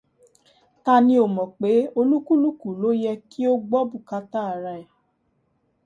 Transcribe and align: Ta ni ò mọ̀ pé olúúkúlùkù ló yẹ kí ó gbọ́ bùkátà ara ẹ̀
Ta 0.83 0.93
ni 1.05 1.13
ò 1.23 1.25
mọ̀ 1.35 1.47
pé 1.59 1.71
olúúkúlùkù 1.99 2.67
ló 2.81 2.89
yẹ 3.03 3.13
kí 3.29 3.41
ó 3.51 3.53
gbọ́ 3.67 3.81
bùkátà 3.89 4.39
ara 4.53 4.71
ẹ̀ 4.81 4.87